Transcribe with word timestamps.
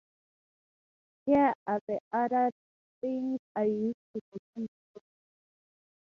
Here 1.27 1.53
are 1.67 1.79
the 1.87 1.99
other 2.11 2.49
things 3.01 3.39
I 3.55 3.65
used 3.65 3.95
to 4.15 4.21
deceive 4.31 4.67
you. 4.95 5.01